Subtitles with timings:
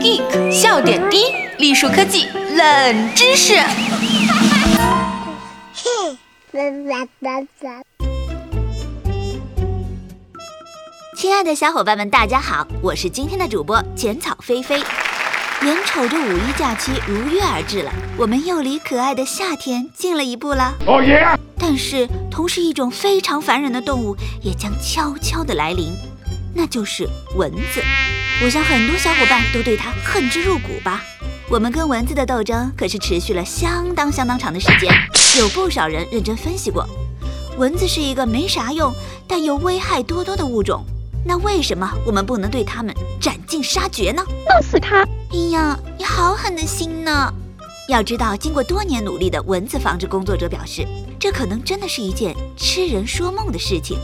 [0.00, 3.54] Geek 笑点低，栗树科技冷知识。
[11.16, 14.82] 亲爱的小伙伴们，大家好，我是今天的主播浅草菲菲。
[15.64, 20.74] 眼瞅着五一假期如约而至了，我们又离可爱的夏天近了一步了。
[20.86, 21.24] 哦耶！
[21.56, 25.92] 但是，同时一种非常烦人的动物也将悄悄地来临，
[26.52, 27.80] 那就是蚊子。
[28.42, 31.00] 我想很多小伙伴都对它恨之入骨吧。
[31.48, 34.92] 我们跟蚊子的斗争可是持续了相当相当长的时间，
[35.38, 36.84] 有不少人认真分析过，
[37.56, 38.92] 蚊子是一个没啥用
[39.28, 40.84] 但又危害多多的物种。
[41.24, 44.22] 那为什么我们不能对他们斩尽杀绝呢？
[44.26, 45.02] 弄死他！
[45.30, 47.32] 哎呀，你好狠的心呢！
[47.88, 50.86] 要知道，经过多年努力的蚊子防治工作者表示，
[51.18, 53.98] 这可能真的是一件痴人说梦的事情。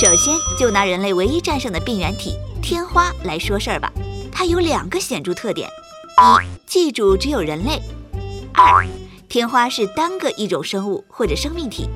[0.00, 3.92] 首先，就拿人类唯一战胜的病原体天花来说事儿吧，
[4.30, 7.80] 它有两个显著特点：一，寄主只有人类；
[8.52, 8.86] 二，
[9.28, 11.88] 天花是单个一种生物或者生命体，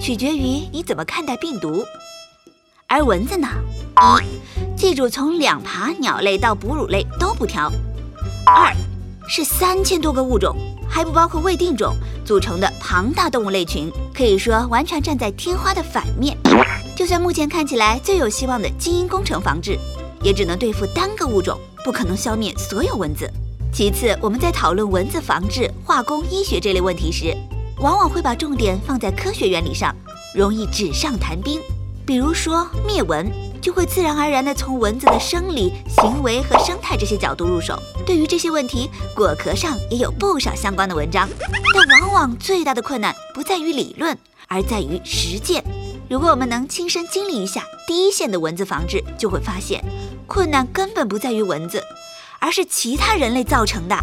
[0.00, 1.84] 取决于你怎么看待病毒。
[2.88, 3.48] 而蚊子呢？
[4.22, 7.68] 一，记住从两爬鸟类到哺乳类都不挑；
[8.46, 8.72] 二，
[9.28, 10.56] 是三千多个物种，
[10.88, 16.38] 还不包括未定种组成的庞大动物类群，可以说完全站在天花的反面。
[16.94, 19.76] 就算目前看起来最有希望的基因工程防治，
[20.22, 23.28] 也只能对付单个物种，不可能消灭所有蚊子。
[23.72, 27.36] 其次，我们在讨论蚊子防治、化工、医学这类问题时，
[27.80, 29.92] 往往会把重点放在科学原理上，
[30.36, 31.60] 容易纸上谈兵。
[32.06, 33.28] 比如说灭蚊，
[33.60, 37.76] 就会自然而然地从蚊子的生理、行为和生态这些角度入手。
[38.06, 41.28] 对于这些问题，果壳上也有不少相关的文章。
[41.74, 45.64] 但往往最大的困难不在于理论，而在于实践。
[46.08, 49.84] 如果我们能亲身经历一下第一线的蚊子防治，就会发现，
[50.28, 51.82] 困难根本不在于蚊子。
[52.38, 53.96] 而是其他人类造成的。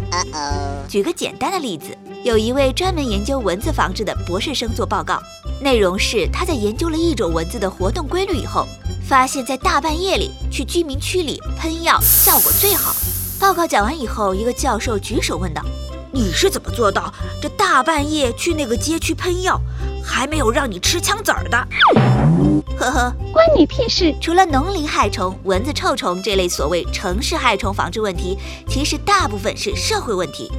[0.88, 5.22] 举个简单的例子，有一位专门研究蚊子防治的博士生做报告，
[5.60, 8.66] 内容是他在研究了一种蚊子的活动规律以后，
[9.08, 12.94] 发现，在大半夜里去居民区里喷药效果最好。
[13.40, 15.62] 报告讲完以后，一个教授举手问道
[16.12, 19.60] ：“你是怎么做到这大半夜去那个街区喷药，
[20.02, 21.56] 还没有让你吃枪子儿的？”
[22.76, 24.14] 呵呵，关你屁事！
[24.20, 28.36] 除了农林害虫、蚊子、臭虫这类所谓城市害虫防治问题，
[28.68, 30.50] 其实大部分是社会问题。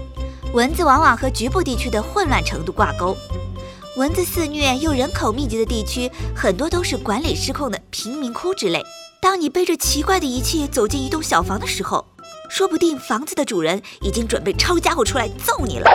[0.53, 3.15] 蚊子往往和局部地区的混乱程度挂钩。
[3.97, 8.83] 蚊子肆虐又人口密集的地区，很多都是管理失控的贫民窟之类。
[9.21, 12.05] 当你背着奇怪的仪器走进一栋小房的时候，
[12.49, 15.89] 说不定房子的主人已经准备抄家伙出来揍你了。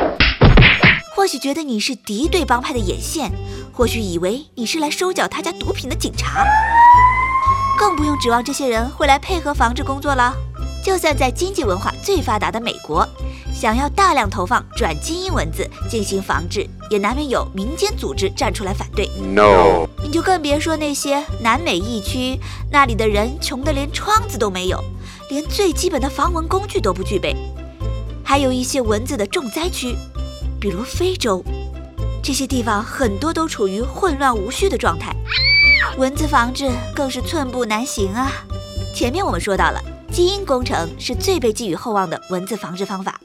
[1.15, 3.31] 或许觉得你是敌对帮派的眼线。
[3.71, 6.45] 或许以为你是来收缴他家毒品的警察，
[7.79, 10.35] 更不用指望这些人会来配合防治工作了。
[10.83, 13.07] 就算在经济文化最发达的美国，
[13.55, 19.07] 想要大量投放转基因文字进行防治，也难免有民间组织站出来反对。
[19.35, 22.41] No，你就更别说那些南美疫区，
[22.71, 24.83] 那里的人穷得连窗子都没有，
[25.29, 27.37] 连最基本的防蚊工具都不具备。
[28.25, 29.97] 还有一些蚊子的重灾区，
[30.61, 31.45] 比如非洲。
[32.23, 35.15] 这些地方很多都处于混乱无序的状态，
[35.99, 38.31] 蚊子防治更是寸步难行啊。
[38.95, 39.83] 前面我们说到了，
[40.21, 43.19] 基因工程是最被寄予厚望的蚊子防治方法，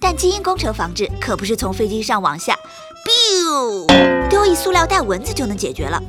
[0.00, 2.58] 但基因工程防治可不是从飞机上往下
[3.06, 3.86] ，biu
[4.28, 6.02] 丢一塑料袋蚊子就能解决了。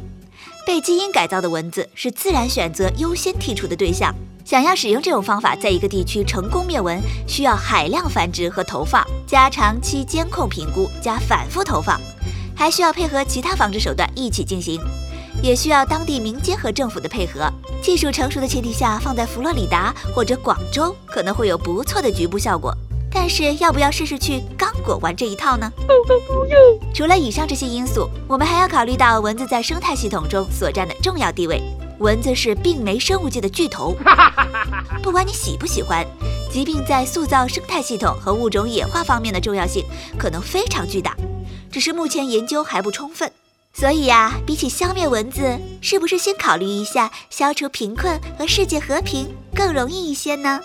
[0.66, 4.12] 被基因改造的蚊子是自然选择优先剔除的对象。
[4.44, 12.02] 想要使用这种方法在一个地区成功灭蚊，需要海量繁殖和投放，加长期监控评估加反复投放。
[12.56, 14.82] 还需要配合其他防治手段一起进行，
[15.42, 17.52] 也需要当地民间和政府的配合。
[17.82, 22.76] 技术成熟的前提下，放在佛罗里达或者广州可能会有不错的局部效果。
[23.14, 25.70] 但是，要不要试试去刚果玩这一套呢？
[26.94, 31.62] 除了以上这些因素，我们还要考虑到蚊子在生态系统中所占的重要地位。
[32.00, 33.96] 蚊子是病媒生物界的巨头，
[35.04, 36.06] 不管你喜不喜欢，
[36.52, 39.86] 疾病在塑造生态系统和物种演化方面的重要性
[40.18, 41.16] 可能非常巨大。
[41.70, 43.31] 只是目前研究还不充分，
[43.74, 50.60] 所以呀，比起消灭蚊子，是不是先考虑一下消除贫困和世界和平更容易一些呢？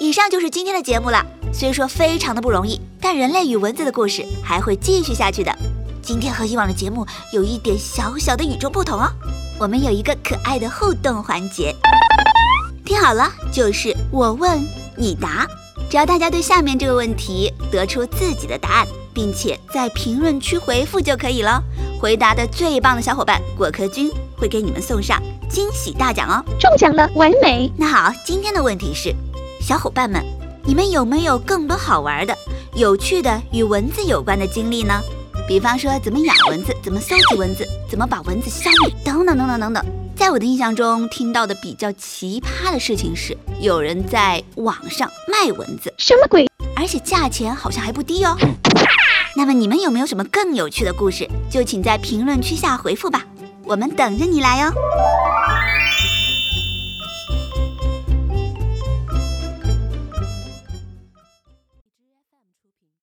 [0.00, 1.24] 以上就是今天的节目了。
[1.52, 5.54] 虽说非常的不容易，但人类与蚊子的故事还会继续下去的。
[6.02, 9.10] 今天和以往的节目有一点小小的与众不同哦，
[9.58, 11.74] 我们有一个可爱的互动环节，
[12.84, 14.58] 听好了，就是我问
[14.96, 15.46] 你答。
[15.90, 21.62] 只要大家对下面这个问题得出自己的答案，并且在评论区回复就可以了。
[21.98, 26.44] 回答的最棒的小伙伴，果壳君会给你们送上惊喜大奖哦！
[26.60, 27.70] 中奖了，完美！
[27.76, 29.12] 那好，今天的问题是，
[29.60, 30.24] 小伙伴们，
[30.64, 32.36] 你们有没有更多好玩的、
[32.74, 35.02] 有趣的与蚊子有关的经历呢？
[35.48, 39.84] 比方说，怎么养蚊子，怎么搜集蚊子，怎么把蚊子消灭，等等等等等等。
[40.14, 46.48] 在我的印象中，听到的比较奇葩的事情是，有人在网上卖蚊子，什么鬼？
[46.76, 48.36] 而且价钱好像还不低哦。
[49.38, 51.24] 那么你们有没有什么更有趣的故事？
[51.48, 53.24] 就请在评论区下回复吧，
[53.62, 54.72] 我们等着你来哟。